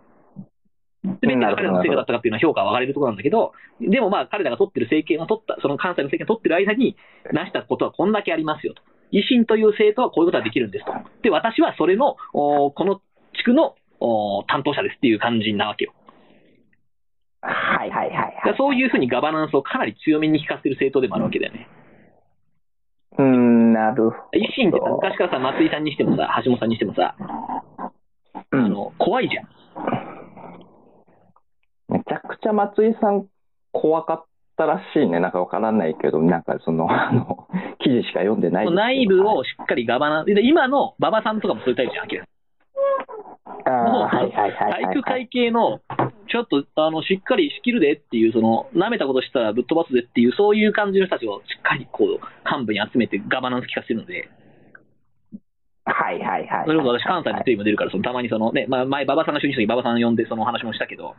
[1.05, 6.97] すべてが彼らの成果だったかっていうのは評価は分かれるところなんだけど、でもまあ彼らが取ってる政権を取った、その関西の政権を取ってる間に
[7.33, 8.83] 成したことはこんだけありますよと。
[9.13, 10.93] 維新という政党はこういうことができるんですと。
[11.23, 13.01] で、私はそれの、おこの
[13.37, 15.95] 地区のお担当者ですっていう感じなわけよ。
[17.41, 18.51] はいはいはいはい。
[18.51, 21.69] らそういうふうにガバナンスをかなり強めに引かせる政党でもあるわけだよね。
[23.17, 24.17] うーん、なるほど。
[24.35, 27.27] 維新ってさ昔からさ、松井さんにしてもさ、橋本さんにしてもさ、うん、
[28.51, 29.49] あの、怖いじゃん。
[31.89, 33.27] めちゃくちゃ松井さん
[33.73, 34.25] 怖かっ
[34.57, 35.21] たらしいね。
[35.21, 37.49] なんかわからないけど、なんかその、 あの、
[37.79, 42.09] 記事しか読んでない内部をしっかりガバナンス、で今の馬場さんとかもそういうタイプじゃん、
[44.59, 45.81] 体育会系の、
[46.29, 52.09] ちょっとあのしっかり仕切るでっていう、その舐めたことしたらぶっ飛ばすでっていう、そういう感じの人たちをしっかりこう
[52.49, 54.29] 幹部に集めてガバナンス効かせてるので、
[55.89, 56.65] はいはいはい。
[56.67, 61.15] それこそ私、関西のテレビも出るから、そのたまにそのね、まあ、前、馬場さんが就任した時馬場さん呼んでその話もしたけど、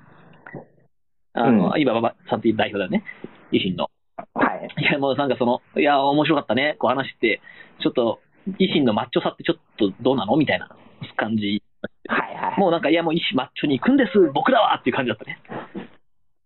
[1.33, 3.03] あの、うん今、馬場さんっていう代表だよね、
[3.51, 3.89] 維新の。
[4.33, 4.67] はい。
[4.81, 7.41] いや、もうなんかその、いや、面白かったね、こう話して、
[7.81, 8.19] ちょっと、
[8.59, 10.69] 維新のマッチョさってちょっとどうなのみたいな
[11.17, 11.63] 感じ。
[12.07, 12.59] はいはい。
[12.59, 15.39] もうなんか、いや、もう維新マッチョに行くんです、僕らはっていう感じだったね。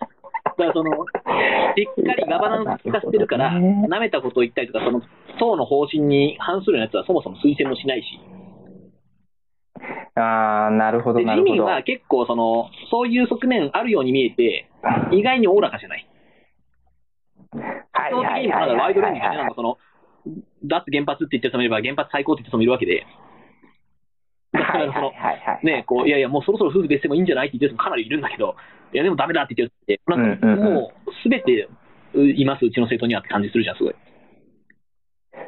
[0.59, 5.03] だからその、しっかりガバナンス効かせてるから、なめたことを言ったりとか、その、
[5.39, 8.07] 党の方針に反するようなやつはそもそも推薦もしないし、
[10.19, 11.53] ああ、なるほどでなるほど。
[11.53, 14.71] 自民は結構その、そういう側面あるように見えて、
[15.13, 16.09] 意外におおらかじゃない。
[17.93, 19.79] はい基本的にまだワイドレンジがね、なんかその、
[20.65, 23.07] 脱原発って言ってる人もいれば、原発最高って言ってる人もいるわけで、
[24.53, 25.13] だからその。
[25.63, 28.57] ね、こう、いやいや、もうそろそろ夫婦別姓もいいんじゃないって言ってる人もかなりいるんだけど、
[28.93, 31.69] いや、でもダメだって言ってるって、なんかもう、すべて
[32.15, 33.95] ういます、うちの政党にはって感じするじゃん、すごい。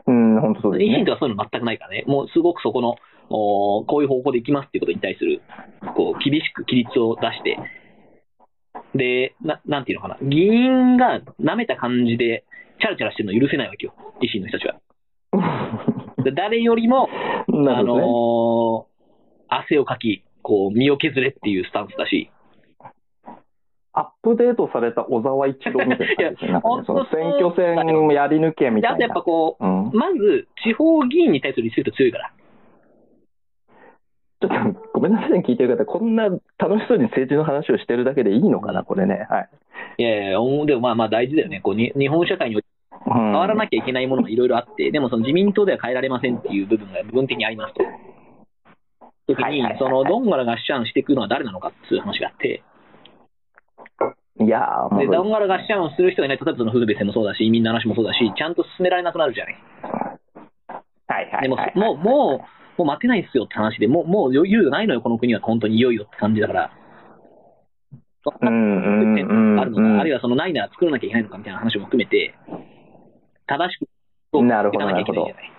[0.06, 1.12] うん、本当そうですね維新と。
[1.12, 2.96] はそういうの全くないからね、もうすごくそこの、
[3.30, 5.42] おこういう方向で行きますっていうことに対する、
[5.94, 7.58] こう、厳しく規律を出して、
[8.94, 12.44] で、ななんていうのかな、議員が舐めた感じで、
[12.80, 14.80] チャラチャラしてるの許せないわけよ、維新の人たちは。
[16.24, 17.08] で誰よりも、
[17.48, 17.82] ね。
[17.84, 18.87] のー
[19.48, 22.30] 汗をかき、こう、身を削れっていうスタンスだし、
[23.92, 27.74] アップデートされた小沢一郎みたいな感じです その選挙戦
[28.10, 29.22] やり抜けみたいなであとやっぱ。
[29.22, 32.30] こう、うん、まず、地方議員に対するリスペクト強いから。
[34.40, 39.26] ちょっとごめんなさいね、聞いてる方、こんな楽しそうに政治の話をしてるだけでいいのかな、これね。
[39.28, 39.48] はい。
[39.98, 41.60] いやいや、おでもまあまあ大事だよね。
[41.60, 42.68] こうに日本社会において
[43.04, 47.82] 変変わらなきゃいけないものがいろいろあって、でもその自民党では変えられませんっていう部分が部分的にありますと。
[49.28, 52.62] 時にそのドンガラがっしゃんしていくのは誰なのかっていう話があって、
[54.40, 59.54] いやで、うドンガラがっしゃんをする人がいないと、例えばその夫婦別姓もそうだし、移民の話もそうだし、ちゃんと進められなくなるじゃない。
[61.08, 62.46] はいはいでもはい、もう、も
[62.78, 66.70] う、もう待てないっすよって話で、もう、もう余裕がないのよ、この国は、本当にいよいよって感じだから。
[68.22, 72.34] そんなうんうんうんあるのか、あるいはそのないなら作らなきゃいけないのかみたいな話も含めて、
[73.46, 73.78] 正し
[74.30, 75.57] く、なるほどなきゃいけない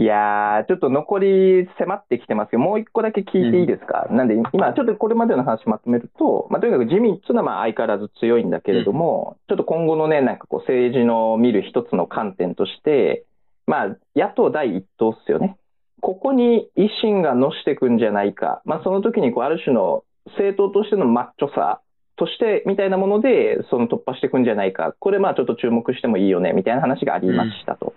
[0.00, 0.04] い。
[0.04, 13.24] いやー、ちょっと残り迫ってきてますけど、もう一個だけ聞いていいですか、なんで、今、ちょっとこれまでの話まとめると、まあ、とにかく自民っていうのはまあ相変わらず強いんだけれども、ちょっと今後のね、なんかこう政治の見る一つの観点として、
[13.66, 15.56] まあ、野党第一党っすよね。
[16.00, 21.80] ここに維新がのしていくんじゃないか、まあ、その時にこうある種の政党としてのマッチョさ
[22.16, 27.94] としてみたいなもので、その突破していくんじゃないか、これ、まあちょっと注目してもいいよねみたいな話がありましたと。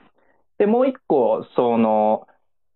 [0.58, 2.28] で、もう一個、その、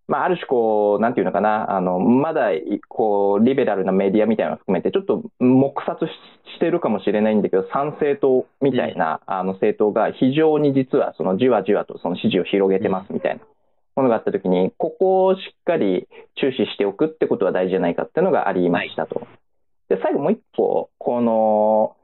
[0.08, 2.48] まあ、ある種こう、なんていうのかな、あの、まだ、
[2.88, 6.10] こう、リベラルなメディアみたいなのを含めて、ちょっと黙殺し
[6.56, 13.42] してるかもしれないんだけど、参政党みたいな、あの政党が非常に実は、そのじわじわとその支持を広げてますみたいな
[13.96, 19.26] ものがあったときに、ここをしっかり注視しておくってことは大事じゃないかっていうのがありましたと。
[19.90, 21.96] で、最後もう一個、この、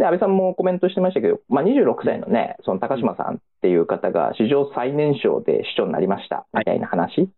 [0.00, 7.28] で、安倍さんもコメントしてましたけど、まあ、26歳のね、その高島さんっていう方が史上最年少で市長になりましたみたいな話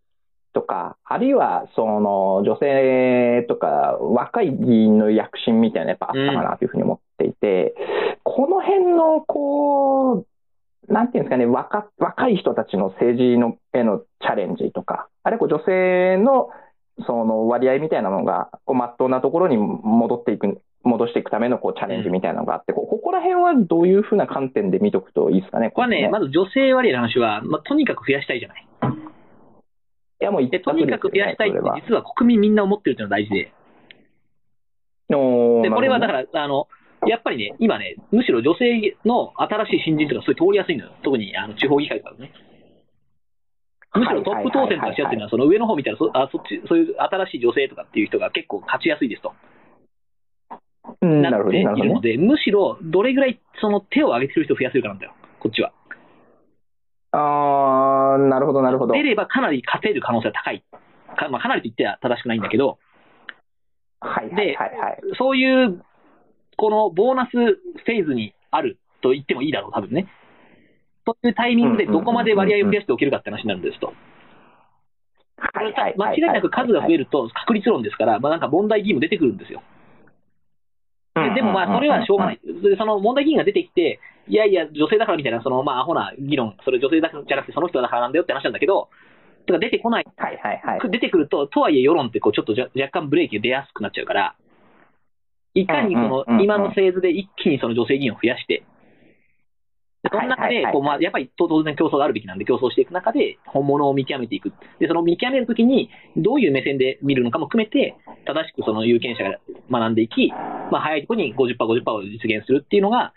[0.53, 7.75] とか、あるいはその女性とか若い議員の躍進みたいなのやっぱあったかなというふうに思っていて、
[8.23, 10.25] この辺のこう、
[10.87, 16.49] なんていうんですかね、若若い人たちの政治のへのチャレンジとか、あるいはこう女性の
[17.05, 28.67] その割合みたいなのが、こう、まっとうなところに戻っていく、戻していくためのこうチャレンジみたいなのがあって、こここら辺はどういうふうな観点で見とくといいですかね、これはね、まず女性割合の話は、まあ、とにかく増やしたいじゃない。
[30.21, 33.51] いやもう一択ねにかく増やしたいって実は国民みんな思ってるっていうのが大事で。
[35.09, 36.67] で、これはだから、あの、
[37.05, 40.91] やっぱりね、今ね、むしろ女性の新しい新人とか、そういう通りやすいのよ。
[41.03, 42.31] 特にあの地方議会とかね。
[43.95, 49.33] むしろトップ当選とかしやすいのは、その上の方見たらそあそっち、そういう新しい女性とかっていう人が結構勝ちやすいですと。
[51.01, 55.71] なるほどね、なっていなるので、むしろどれぐらいその手を挙げてる人を増やせるかなんだよ、こっちは。
[57.11, 58.93] あー、なるほど、なるほど。
[58.93, 60.63] 出ればかなり勝てる可能性は高い。
[61.15, 62.79] か,、まあ、かなりと言っては正しくないんだけど、
[64.01, 64.99] はいはいではいはい。
[65.17, 65.83] そういう、
[66.57, 70.07] このボーナスフェーズにあると言ってもいいだろう、多分ね。
[71.05, 73.93] そういうタイミングでどこまで割合を増やしておけるかって話になるんですと。
[75.97, 79.61] 間違いなく数が増えると確率論ですから、まあ、なんか問題議員も出てくるんですよ。
[81.15, 82.39] ででもまあ、それはしょうがない。
[82.41, 88.89] でその問題議員が出てきて、いやいや、女性だからみたいな、そのまあ、アホな議論、それ女性だからじゃなくて、その人だからなんだよって話なんだけど、
[89.45, 90.91] とか出てこない、はいはいはい。
[90.91, 94.35] 出てくると、とはいえ世論ってこうちょっとじゃ若干ブレーキが出やすくなっちゃうから、
[95.53, 98.63] いかにその今のフェーズで一気にその女性議員を増やして、
[100.09, 104.51] その中でこうまあやっぱり当然競争があるべきなんで、競争していく中で本物を見極めていく。
[104.79, 107.95] で、その見極めるときに、どういう目線で見るのかも含めて、
[108.25, 109.39] 正しくその有権者が
[109.71, 110.33] 学んでいき、
[110.73, 113.13] まあ、早いところに50%、50%を実現するっていうのが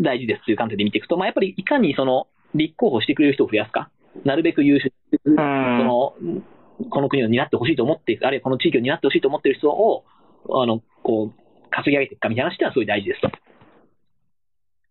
[0.00, 3.90] 大事ですという観点で見ていくと、まあ、やっぱりいかにその立候補してくれる人を増やすか、
[4.24, 4.92] なるべく優秀、
[5.24, 6.14] その
[6.88, 10.04] この国を担ってほしいと思っている、あるいはこの地域を担ってほしいと思っている人を、
[10.48, 13.30] あのこう稼ぎ上げていくかみたいな話ってのはすごい大事ですと。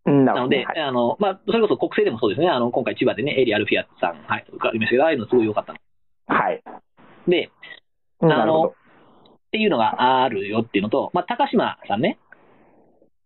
[0.05, 5.79] うんななので、はいあのまあ、それこそ国政でもそうですね、あの今回、千葉でね、エリアルフィアさん、はい、受かりましたけど、ああいうのすごい良かったの。
[6.27, 6.63] はい。
[7.27, 7.51] で、
[8.21, 8.75] なるほど。
[9.49, 12.19] っていうのがあるよっていうのと、まあ、高島さんね、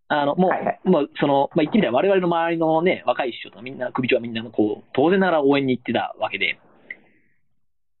[0.08, 0.80] あのもう、はいはい。
[0.84, 6.58] もうそのまあ、言ってみたら、我々の周りの、ね、若い首相とみんな、首長はみんなこう、当然ながら応援に行ってたわけで、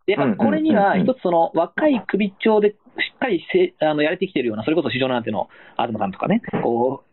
[0.06, 2.74] でやっぱこれには、一つその若い首長でし
[3.14, 7.04] っかりせあのやれてきてるような、それこそ市場なんての東さんとかね、こ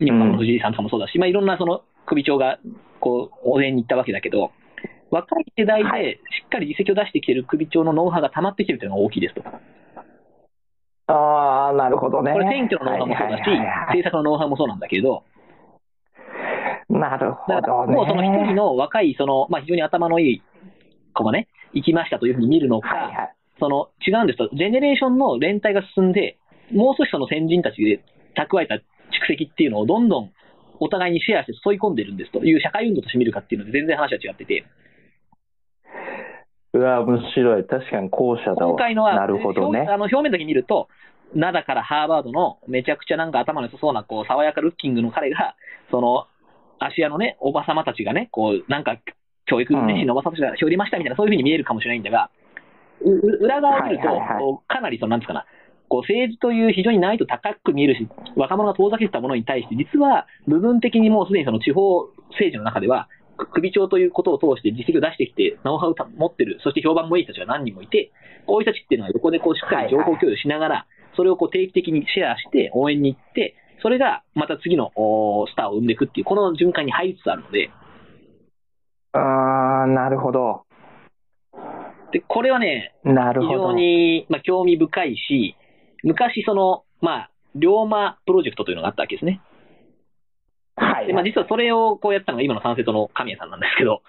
[0.00, 2.58] う日本の藤井さんとかもそうだし、まあ、いろんなその首長が
[3.00, 4.52] こう応援に行ったわけだけど、
[5.10, 9.42] 若い世代はでしっかり実績を出してきてる首長のノウハウが溜まってきてるというのが大きいですと。
[11.08, 12.32] ああ、なるほどね。
[12.32, 13.50] これ選挙のノウハウもそうだし、
[13.88, 15.24] 政策のノウハウもそうなんだけれど、
[16.88, 17.94] なるほどね。
[17.94, 20.42] もうその一人の若い、その、まあ、非常に頭のいい
[21.14, 23.34] 子がね、行きましたというふうに見るのか、はいはい。
[23.58, 26.38] その違うんですと、ジェネレーションの連帯が進んで、
[26.72, 28.00] もう少しその先人たちで
[28.36, 28.80] 蓄えた蓄
[29.28, 30.30] 積っていうのをどんどん
[30.80, 34.64] お互いにシェアして注い込んでるんですという社会運動として見るかっていうので全然話は違ってて、
[36.72, 37.64] うわ、面白い。
[37.64, 38.72] 確かに後者だわ。
[38.72, 39.92] 今回のは、なるほどね表。
[39.92, 40.88] あの表面だけ見ると、
[41.34, 45.54] 灘からハーバードのめちゃくちゃなんか頭の良さそうな、こう、爽やかルッキングの彼が、
[45.90, 46.26] その、
[46.78, 48.98] 芦屋のね、おばさまたちがね、こう、なんか、
[49.46, 52.30] 教育熱心なおばさまたちが拾りましたみたいな、そういうふうに見えるかもしれないんだが、
[53.40, 55.46] 裏側を見ると、はいはいはいかなりその、なんつうかな、
[55.88, 68.10] こう政治という非常に難易度高く見えるし、若者が遠ざけてたものに対して、実は部分的にもうすでにその地方政治の中では、く首長ということを通して実績を出してきて、ノウハウを持ってる、そして評判もいい人たちが何人もいて、
[68.46, 70.86] こういう人たちっていうのは横でこうしっかり情報共有しながら、
[71.16, 74.90] それをこう定期的にシェアして応援に行って、それがまた次の
[75.48, 77.70] スターを生んでいくっていう、この循環に入りつつあるので、
[79.12, 80.64] ああ、なるほど。
[82.12, 83.68] でこれはね、非なるほど。
[83.68, 85.56] 常に、まあ、興味深いし、
[86.02, 89.40] 昔その、まあ、龍馬プロジェクトというのがあったわけですね。
[90.78, 91.06] はい。
[91.06, 94.02] でまあ、実はそれをこうやったのが今の三世との神谷さんなんですけど、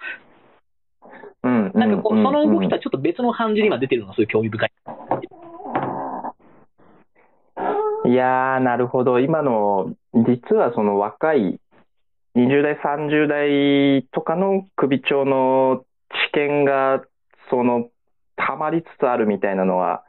[1.42, 4.72] うんなんかこう、その動きとだはちょっと別の感じで今出てるのがすごい興味深い。
[8.06, 9.20] いやー、なるほど。
[9.20, 11.60] 今の、実はその若い
[12.36, 15.84] 20代、30代とかの首長の
[16.32, 17.02] 知見が、
[17.50, 17.88] その、
[18.36, 20.04] 溜まりつつあるみたいなのは、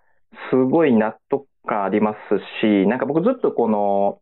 [0.50, 2.18] すごい納得感あります
[2.62, 4.20] し、なんか僕ずっとこの、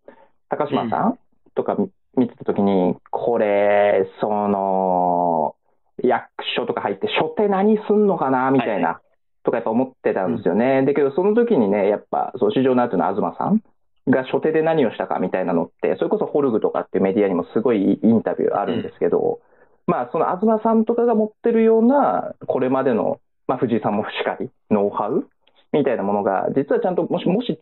[0.49, 1.19] 高島さん
[1.55, 1.77] とか
[2.20, 5.55] 見見てたときに、これ、その、
[6.03, 9.01] 役所とか入って、初手何すんのかな、みたいな、
[9.43, 10.84] とかやっぱ思ってたんですよね。
[10.86, 13.61] だけど、その時にね、やっぱ、そう、市場の後の東さん
[14.09, 19.39] が初手で何をしたかみたいなのって、それこそホルグとかっていうメディアにもすごいインタビューあるんですけど、
[19.88, 25.28] まあ、その東さんとかが持ってるような、これまでの、まあ、藤井さんもしかり、ノウハウ
[25.74, 27.59] みたいなものが、実はちゃんともし、もし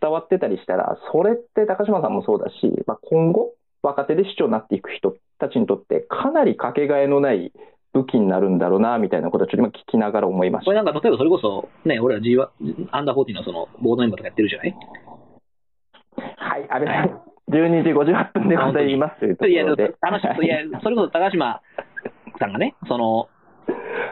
[0.00, 2.54] 伝わってたりしたら、それって高島さんもそうだし、
[2.86, 3.52] まあ、今後、
[3.82, 7.52] 若手で市長になっていく人たちにとって、かなりかけがえのない
[7.94, 10.66] 武器になるんだろうな、みたいなことをちょっと今聞きながら思いました。
[10.66, 12.50] これなんか例えばそれこそ、ね、俺ら G は、
[12.90, 14.74] アンダー40のそのボードメンバーとかやってるじゃない？
[16.36, 19.94] はい、安倍さん、12時58分でございますというとこいや、ろで。
[20.00, 21.60] 話、いや、それこそ高島
[22.38, 23.28] さんがね、その、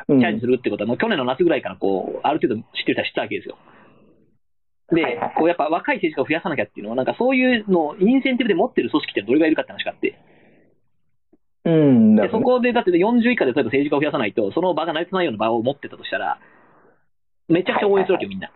[0.08, 3.56] うんチャレンジするってことは、もう去年の夏ぐらいからこう、ある程度知ってる人は知ったわけですよ。
[4.92, 10.18] で、はいはいはいこうやっぱ若い政治家を増やさなきゃっていうのは、なんかそういうのをインセンティブで持ってる組織ってどれぐらいいるかって話があって、
[11.64, 16.38] うん、なでそこでだって40以下で例えば政治家を増やさないと、その場が成り立たないような場を持ってたとしたら、
[17.48, 18.50] めちゃくちゃ応援するわけよ、みんな。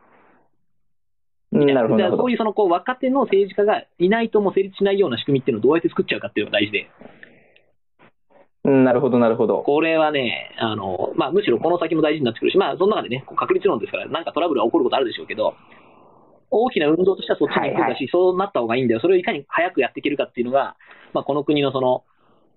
[1.52, 2.30] うんなるほど、なるほどだからそう。
[2.30, 6.88] いうそのこう若手の政治家がいないともう成立しないような仕組みっていうのをどうやって作っちゃうかっていうのが大事で、
[8.64, 9.62] うんなるほど、なるほど。
[9.62, 15.54] これはね、あのまあ、むしろこの先も大事になってくるし、まあ、その中でね、確率論ですから、なんかトラブルは起こることあるでしょうけど、
[16.50, 20.76] 大きな運動としてはそっちに行くんだし、はいはいそうなった方がいいんだよ、それをいかに早くやっていけるかっていうのが、
[21.12, 22.04] まあ、この国のその、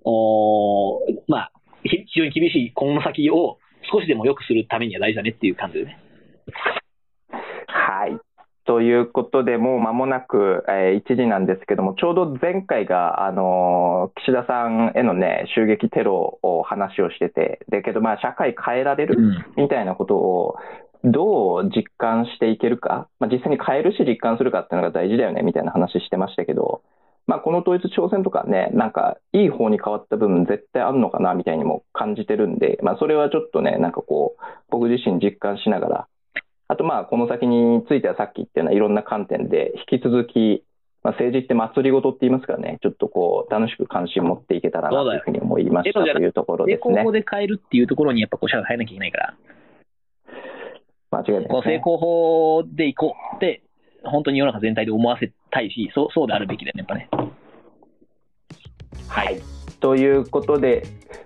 [0.03, 1.51] おーまあ、
[1.83, 3.57] ひ非常に厳しい今後の先を
[3.91, 5.99] 少しでも良くするためには大事だねっていう感じでね。
[7.67, 8.19] はい。
[8.65, 19.63] ということで、もう間もなく、えー1時なんですけども、ちょうど前回が、あのー岸田さんへのね、襲撃テロを話をしてて、だけど、まあ、社会変えられるうん。
[19.63, 20.55] みたいなことを、
[21.03, 26.81] どう実感していけるか、まあ、実際に変えるし実感するかっていうのが大事だよね、みたいな話してましたけど、
[27.25, 36.07] まあ、この統一挑戦とかね、なんか、いい方に変わった部分絶対あるのかな、みたいにも感じてるんで、まあ、それはちょっとね、なんかこう、僕自身実感しながら、
[36.67, 40.63] あとまあ、この先についてはさっき言ったようないろんな観点で、引き続き、
[41.01, 46.95] まあ、政治って祭り事って言いますからね、ちょっとこう、楽しく関心持っていけたらなというふうに思いましたそうだよというところですね。
[46.95, 47.03] 成功。
[47.05, 49.33] 法で変えるっていうところにやっぱこう社会変えなきゃいけないから、
[51.13, 51.47] 間違いないね。
[51.63, 53.61] 成功法でいこうって、
[54.03, 57.09] 本当に世の中全体で思わせたいし、そうそうであるべきだよね、やっぱね。
[59.07, 59.41] はい。
[59.79, 60.83] ということで、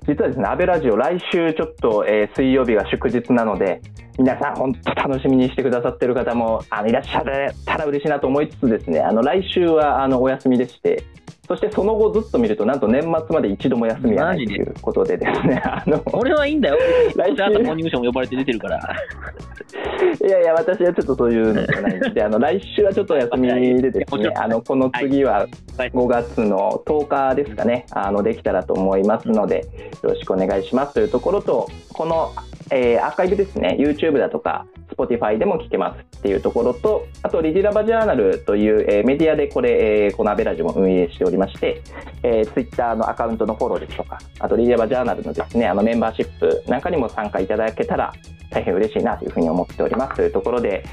[0.08, 3.82] 実はですね、安倍ラジオ、来週ちょっと、えー水曜日が祝日なので、
[4.18, 7.24] 皆さん、本当楽しみにしてくださってる方もあのいらっしゃっ
[7.66, 11.04] たら嬉しいなと思いつつですね、あの来週はあのお休みでして、
[11.48, 16.78] そしてその後ずっと見ると、なんと年末まで一度も休みがないということでですね、 あの俺はいいんだよ。
[17.16, 17.44] 来週。
[17.44, 18.80] あとモーニングショーも呼ばれて出てるから。
[20.28, 23.48] いやいや、私はちょっとそういうのじゃないんで、あの来週はちょっとお休み
[23.82, 25.92] でですね、あのこの次ははい。
[25.92, 29.58] 5月の10日ですかね、あのできたらと思いますので、
[30.04, 32.32] よろしくお願いしますというところと、この、
[32.72, 34.66] えーアーカイブですね、YouTube だとか、
[34.98, 41.82] Spotify でも聞けますっていうところと、あと、リディラバジャーナルという、えーメディアでこれ、えーこのアベラジオも運営しておりまして、
[42.24, 48.14] えー、Twitter のアカウントのフォローですとか、あと、リディラバジャーナルのですね、あのメンバーシップなんかにも参加いただけたら、
[48.50, 50.16] 大変嬉しいなというふうに思っております。
[50.16, 50.84] というところで、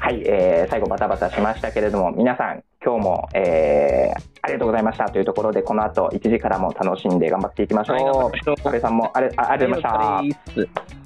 [0.00, 5.08] はい、えー最後バタバタしましたけれども、皆さん、今日も、えーありがとうございました。
[5.08, 7.96] というところで、この後1時からも楽しんで頑張っていきましょう。
[7.96, 8.54] はい頑張りましょう。
[8.56, 11.03] 安倍さんもあれあありがとうございました。